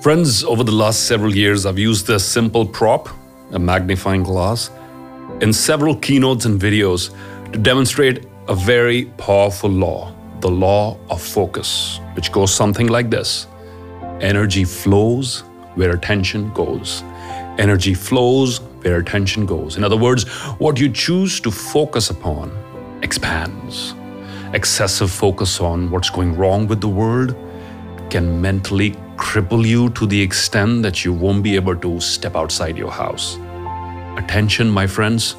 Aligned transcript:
Friends, 0.00 0.44
over 0.44 0.62
the 0.62 0.70
last 0.70 1.08
several 1.08 1.34
years, 1.34 1.66
I've 1.66 1.76
used 1.76 2.06
this 2.06 2.24
simple 2.24 2.64
prop, 2.64 3.08
a 3.50 3.58
magnifying 3.58 4.22
glass, 4.22 4.70
in 5.40 5.52
several 5.52 5.96
keynotes 5.96 6.44
and 6.44 6.60
videos 6.60 7.12
to 7.50 7.58
demonstrate 7.58 8.24
a 8.46 8.54
very 8.54 9.06
powerful 9.16 9.68
law, 9.68 10.14
the 10.38 10.48
law 10.48 10.96
of 11.10 11.20
focus, 11.20 11.98
which 12.14 12.30
goes 12.30 12.54
something 12.54 12.86
like 12.86 13.10
this 13.10 13.48
Energy 14.20 14.62
flows 14.62 15.40
where 15.74 15.90
attention 15.90 16.52
goes. 16.52 17.02
Energy 17.58 17.94
flows 17.94 18.60
where 18.82 18.98
attention 18.98 19.46
goes. 19.46 19.76
In 19.76 19.82
other 19.82 19.96
words, 19.96 20.28
what 20.60 20.78
you 20.78 20.90
choose 20.90 21.40
to 21.40 21.50
focus 21.50 22.10
upon 22.10 22.56
expands. 23.02 23.94
Excessive 24.52 25.10
focus 25.10 25.60
on 25.60 25.90
what's 25.90 26.08
going 26.08 26.36
wrong 26.36 26.68
with 26.68 26.80
the 26.80 26.88
world 26.88 27.34
can 28.10 28.40
mentally 28.40 28.94
cripple 29.28 29.62
you 29.62 29.90
to 29.90 30.06
the 30.06 30.18
extent 30.18 30.82
that 30.82 31.04
you 31.04 31.12
won't 31.12 31.42
be 31.42 31.54
able 31.54 31.76
to 31.76 32.00
step 32.00 32.34
outside 32.34 32.78
your 32.78 32.90
house. 32.90 33.36
Attention, 34.16 34.70
my 34.70 34.86
friends, 34.86 35.36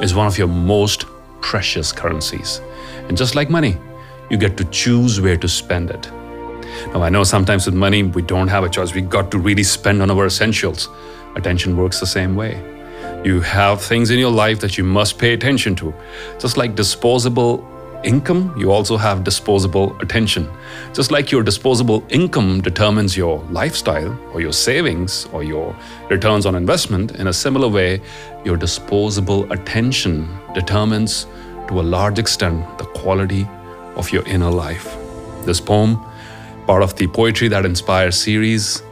is 0.00 0.12
one 0.12 0.26
of 0.26 0.36
your 0.36 0.48
most 0.48 1.04
precious 1.40 1.92
currencies. 1.92 2.60
And 3.06 3.16
just 3.16 3.36
like 3.36 3.48
money, 3.48 3.76
you 4.28 4.38
get 4.38 4.56
to 4.56 4.64
choose 4.64 5.20
where 5.20 5.36
to 5.36 5.46
spend 5.46 5.90
it. 5.90 6.10
Now, 6.92 7.02
I 7.02 7.10
know 7.10 7.22
sometimes 7.22 7.64
with 7.66 7.76
money, 7.76 8.02
we 8.02 8.22
don't 8.22 8.48
have 8.48 8.64
a 8.64 8.68
choice. 8.68 8.92
We 8.92 9.02
got 9.02 9.30
to 9.30 9.38
really 9.38 9.62
spend 9.62 10.02
on 10.02 10.10
our 10.10 10.26
essentials. 10.26 10.88
Attention 11.36 11.76
works 11.76 12.00
the 12.00 12.06
same 12.06 12.34
way. 12.34 12.60
You 13.24 13.40
have 13.42 13.80
things 13.80 14.10
in 14.10 14.18
your 14.18 14.32
life 14.32 14.58
that 14.58 14.76
you 14.76 14.82
must 14.82 15.16
pay 15.16 15.32
attention 15.32 15.76
to. 15.76 15.94
Just 16.40 16.56
like 16.56 16.74
disposable 16.74 17.58
income, 18.04 18.54
you 18.56 18.70
also 18.70 18.96
have 18.96 19.24
disposable 19.24 19.96
attention. 20.00 20.48
Just 20.92 21.10
like 21.10 21.30
your 21.30 21.42
disposable 21.42 22.04
income 22.08 22.60
determines 22.60 23.16
your 23.16 23.38
lifestyle 23.50 24.18
or 24.32 24.40
your 24.40 24.52
savings 24.52 25.26
or 25.32 25.42
your 25.42 25.76
returns 26.08 26.46
on 26.46 26.54
investment, 26.54 27.12
in 27.16 27.26
a 27.26 27.32
similar 27.32 27.68
way, 27.68 28.00
your 28.44 28.56
disposable 28.56 29.50
attention 29.52 30.28
determines 30.54 31.26
to 31.68 31.80
a 31.80 31.82
large 31.82 32.18
extent 32.18 32.78
the 32.78 32.84
quality 32.84 33.46
of 33.96 34.10
your 34.12 34.26
inner 34.26 34.50
life. 34.50 34.96
This 35.44 35.60
poem, 35.60 35.98
part 36.66 36.82
of 36.82 36.94
the 36.96 37.06
Poetry 37.08 37.48
That 37.48 37.64
Inspires 37.64 38.16
series, 38.16 38.82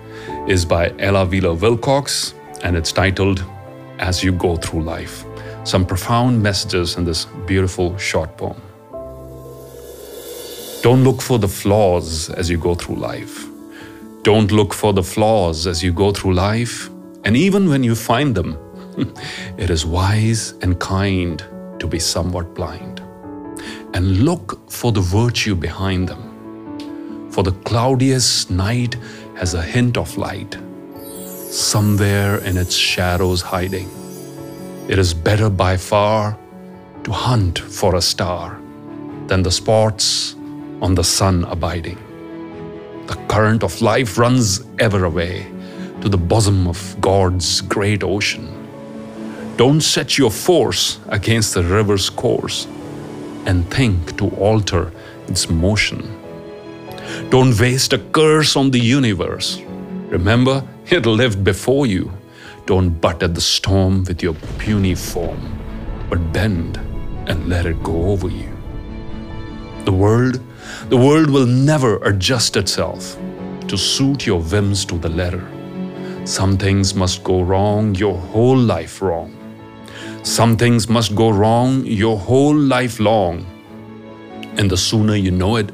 is 0.49 0.65
by 0.65 0.93
Ella 0.99 1.27
Wheeler 1.27 1.55
Wilcox 1.55 2.35
and 2.63 2.77
it's 2.77 2.93
titled 2.93 3.45
As 3.99 4.25
You 4.25 4.33
Go 4.33 4.57
Through 4.57 4.83
Life. 4.83 5.25
Some 5.65 5.85
profound 5.85 6.43
messages 6.43 6.97
in 6.97 7.05
this 7.05 7.27
beautiful 7.47 7.97
short 7.99 8.37
poem. 8.37 8.61
Don't 10.87 11.03
look 11.03 11.21
for 11.21 11.37
the 11.37 11.49
flaws 11.49 12.31
as 12.31 12.49
you 12.49 12.59
go 12.59 12.77
through 12.77 12.95
life. 12.95 13.49
Don't 14.23 14.53
look 14.53 14.73
for 14.73 14.93
the 14.93 15.03
flaws 15.03 15.67
as 15.67 15.83
you 15.83 15.93
go 15.93 16.13
through 16.13 16.35
life. 16.35 16.89
And 17.25 17.37
even 17.37 17.69
when 17.69 17.83
you 17.83 17.97
find 17.97 18.37
them, 18.37 18.57
it 19.59 19.69
is 19.69 19.85
wise 19.85 20.55
and 20.63 20.79
kind 20.79 21.45
to 21.81 21.89
be 21.89 21.99
somewhat 21.99 22.55
blind. 22.55 23.01
And 23.95 24.23
look 24.23 24.71
for 24.71 24.93
the 24.93 25.01
virtue 25.01 25.57
behind 25.57 26.09
them. 26.09 27.33
For 27.33 27.43
the 27.43 27.59
cloudiest 27.65 28.53
night 28.53 28.95
has 29.35 29.55
a 29.55 29.63
hint 29.63 29.97
of 29.97 30.17
light, 30.17 30.57
somewhere 31.51 32.39
in 32.45 32.57
its 32.57 32.77
shadows 32.77 33.43
hiding. 33.43 33.91
It 34.89 35.01
is 35.01 35.13
better 35.13 35.51
by 35.51 35.79
far 35.79 36.39
to 37.03 37.11
hunt 37.11 37.59
for 37.59 37.97
a 37.97 38.01
star 38.01 38.61
than 39.27 39.43
the 39.43 39.51
spots 39.51 40.36
on 40.83 40.95
the 40.95 41.05
sun 41.05 41.45
abiding. 41.45 41.99
The 43.07 43.17
current 43.29 43.63
of 43.63 43.81
life 43.81 44.19
runs 44.19 44.65
ever 44.79 45.05
away 45.05 45.47
to 46.01 46.09
the 46.09 46.19
bosom 46.19 46.67
of 46.67 46.97
God's 47.01 47.61
great 47.63 48.03
ocean. 48.03 48.53
Don't 49.57 49.81
set 49.81 50.19
your 50.19 50.31
force 50.31 50.99
against 51.09 51.55
the 51.55 51.63
river's 51.63 52.11
course 52.11 52.67
and 53.47 53.71
think 53.71 54.17
to 54.19 54.29
alter 54.37 54.93
its 55.29 55.49
motion. 55.49 56.03
Don't 57.31 57.59
waste 57.59 57.93
a 57.93 57.99
curse 57.99 58.57
on 58.57 58.71
the 58.71 58.81
universe. 58.81 59.63
Remember, 60.09 60.63
it 60.91 61.07
lived 61.07 61.43
before 61.43 61.87
you. 61.87 62.13
Don't 62.67 62.91
butt 63.01 63.23
at 63.23 63.35
the 63.35 63.41
storm 63.41 64.05
with 64.05 64.23
your 64.23 64.35
puny 64.59 64.95
form, 64.95 65.41
but 66.11 66.33
bend 66.33 66.77
and 67.29 67.49
let 67.49 67.67
it 67.67 67.83
go 67.83 68.11
over 68.11 68.29
you. 68.29 68.53
The 69.85 69.93
world 69.93 70.41
the 70.89 70.97
world 70.97 71.31
will 71.31 71.47
never 71.47 71.97
adjust 72.05 72.57
itself 72.57 73.17
to 73.69 73.77
suit 73.77 74.27
your 74.27 74.41
whims 74.41 74.85
to 74.87 74.99
the 74.99 75.09
letter. 75.09 75.45
Some 76.25 76.57
things 76.57 76.95
must 76.95 77.23
go 77.23 77.41
wrong 77.43 77.95
your 77.95 78.17
whole 78.17 78.57
life 78.57 79.01
wrong. 79.01 79.33
Some 80.23 80.57
things 80.57 80.89
must 80.89 81.15
go 81.15 81.31
wrong 81.31 81.85
your 81.85 82.19
whole 82.19 82.57
life 82.57 82.99
long. 82.99 83.47
And 84.57 84.71
the 84.71 84.77
sooner 84.77 85.15
you 85.15 85.31
know 85.31 85.57
it, 85.57 85.71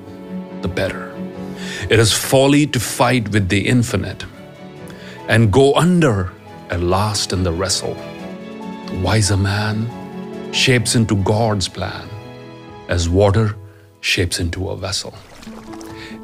the 0.63 0.69
better. 0.69 1.15
It 1.89 1.99
is 1.99 2.13
folly 2.13 2.67
to 2.67 2.81
fight 2.81 3.29
with 3.31 3.49
the 3.49 3.67
infinite 3.67 4.25
and 5.29 5.53
go 5.53 5.75
under 5.75 6.33
at 6.71 6.81
last 6.81 7.33
in 7.33 7.43
the 7.43 7.53
wrestle. 7.53 7.95
The 8.87 9.01
wiser 9.03 9.37
man 9.37 9.89
shapes 10.53 10.95
into 10.95 11.17
God's 11.17 11.69
plan 11.69 12.09
as 12.89 13.09
water 13.09 13.57
shapes 14.03 14.41
into 14.41 14.69
a 14.69 14.77
vessel. 14.77 15.15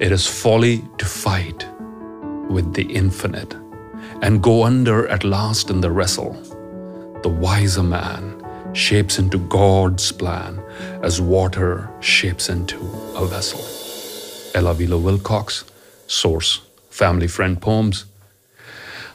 It 0.00 0.12
is 0.12 0.26
folly 0.26 0.84
to 0.98 1.06
fight 1.06 1.66
with 2.50 2.74
the 2.74 2.82
infinite 2.82 3.54
and 4.20 4.42
go 4.42 4.64
under 4.64 5.06
at 5.08 5.24
last 5.24 5.70
in 5.70 5.80
the 5.80 5.90
wrestle. 5.90 6.32
The 7.22 7.28
wiser 7.28 7.82
man 7.82 8.34
shapes 8.74 9.18
into 9.18 9.38
God's 9.38 10.12
plan 10.12 10.62
as 11.02 11.20
water 11.20 11.88
shapes 12.00 12.48
into 12.48 12.78
a 13.14 13.26
vessel. 13.26 13.60
Ella 14.54 14.74
Wheeler 14.74 14.98
Wilcox, 14.98 15.64
Source, 16.08 16.60
Family 16.90 17.28
Friend 17.28 17.60
Poems. 17.60 18.06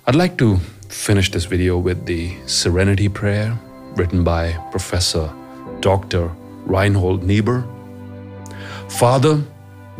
I'd 0.07 0.15
like 0.15 0.37
to 0.37 0.57
finish 0.87 1.31
this 1.31 1.45
video 1.45 1.77
with 1.77 2.05
the 2.05 2.35
Serenity 2.45 3.09
Prayer 3.09 3.57
written 3.95 4.23
by 4.23 4.53
Professor 4.71 5.33
Dr. 5.81 6.31
Reinhold 6.65 7.23
Niebuhr 7.23 7.67
Father, 8.89 9.41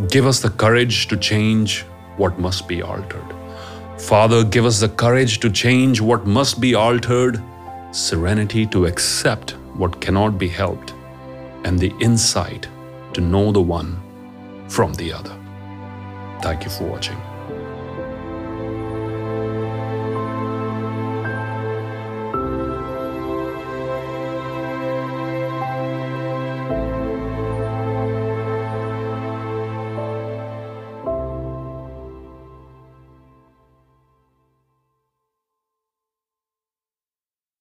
give 0.09 0.25
us 0.25 0.39
the 0.39 0.49
courage 0.49 1.07
to 1.07 1.17
change 1.17 1.81
what 2.17 2.37
must 2.39 2.67
be 2.67 2.81
altered. 2.81 3.25
Father, 3.97 4.43
give 4.43 4.65
us 4.65 4.79
the 4.79 4.89
courage 4.89 5.39
to 5.39 5.49
change 5.49 6.01
what 6.01 6.25
must 6.25 6.59
be 6.59 6.75
altered, 6.75 7.41
serenity 7.91 8.65
to 8.67 8.85
accept 8.85 9.51
what 9.75 10.01
cannot 10.01 10.37
be 10.37 10.47
helped, 10.47 10.93
and 11.63 11.79
the 11.79 11.93
insight 11.99 12.67
to 13.13 13.21
know 13.21 13.51
the 13.51 13.61
one 13.61 14.01
from 14.67 14.93
the 14.93 15.13
other. 15.13 15.35
Thank 16.41 16.65
you 16.65 16.71
for 16.71 16.85
watching. 16.85 17.32